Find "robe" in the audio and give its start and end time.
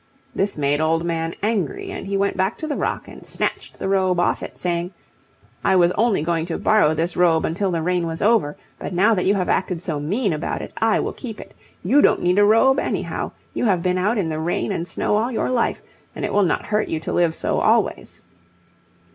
3.87-4.19, 7.15-7.45, 12.43-12.79